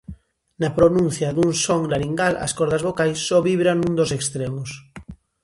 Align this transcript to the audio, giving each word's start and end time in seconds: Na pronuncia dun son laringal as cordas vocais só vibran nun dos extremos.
Na 0.61 0.69
pronuncia 0.77 1.29
dun 1.35 1.51
son 1.65 1.81
laringal 1.91 2.33
as 2.45 2.51
cordas 2.57 2.85
vocais 2.87 3.17
só 3.27 3.37
vibran 3.47 3.77
nun 3.79 3.93
dos 3.99 4.11
extremos. 4.17 4.69